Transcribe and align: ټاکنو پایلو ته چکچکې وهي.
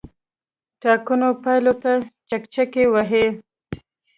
ټاکنو 0.81 1.29
پایلو 1.43 1.73
ته 1.83 1.91
چکچکې 2.29 2.83
وهي. 2.93 3.25